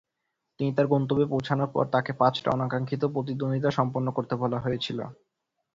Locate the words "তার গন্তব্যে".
0.73-1.25